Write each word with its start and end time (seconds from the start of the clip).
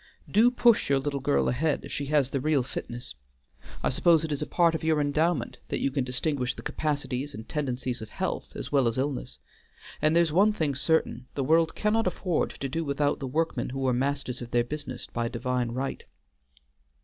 Do 0.27 0.49
push 0.49 0.89
your 0.89 0.97
little 0.97 1.19
girl 1.19 1.47
ahead 1.47 1.85
if 1.85 1.91
she 1.91 2.07
has 2.07 2.31
the 2.31 2.39
real 2.41 2.63
fitness. 2.63 3.13
I 3.83 3.89
suppose 3.89 4.23
it 4.23 4.31
is 4.31 4.41
a 4.41 4.47
part 4.47 4.73
of 4.73 4.83
your 4.83 4.99
endowment 4.99 5.59
that 5.67 5.77
you 5.79 5.91
can 5.91 6.03
distinguish 6.03 6.55
the 6.55 6.63
capacities 6.63 7.35
and 7.35 7.47
tendencies 7.47 8.01
of 8.01 8.09
health 8.09 8.53
as 8.55 8.71
well 8.71 8.87
as 8.87 8.97
illness; 8.97 9.37
and 10.01 10.15
there's 10.15 10.31
one 10.31 10.53
thing 10.53 10.73
certain, 10.73 11.27
the 11.35 11.43
world 11.43 11.75
cannot 11.75 12.07
afford 12.07 12.49
to 12.61 12.67
do 12.67 12.83
without 12.83 13.19
the 13.19 13.27
workmen 13.27 13.69
who 13.69 13.85
are 13.87 13.93
masters 13.93 14.41
of 14.41 14.49
their 14.49 14.63
business 14.63 15.05
by 15.05 15.27
divine 15.27 15.69
right." 15.69 16.03